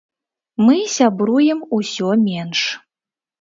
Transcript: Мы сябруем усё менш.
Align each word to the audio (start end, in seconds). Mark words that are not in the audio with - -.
Мы 0.67 0.77
сябруем 0.93 1.61
усё 1.79 2.09
менш. 2.25 2.61